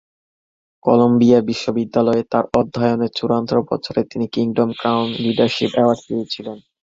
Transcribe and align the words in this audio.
Colombia 0.85 1.39
বিশ্ববিদ্যালয়ে 1.41 2.23
তার 2.31 2.45
অধ্যয়নের 2.59 3.11
চূড়ান্ত 3.17 3.51
বছরে 3.69 4.01
তিনি 4.03 4.25
কিংডম 4.33 4.69
ক্রাউন 4.79 5.07
লিডারশিপ 5.23 5.71
অ্যাওয়ার্ড 5.75 6.01
পেয়েছিলেন। 6.07 6.57